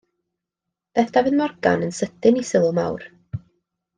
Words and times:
Daeth 0.99 1.11
Dafydd 1.17 1.37
Morgan 1.41 1.85
yn 1.89 1.93
sydyn 1.99 2.41
i 2.43 2.49
sylw 2.53 2.75
mawr. 2.79 3.05